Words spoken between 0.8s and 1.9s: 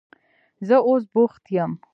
اوس بوخت یم.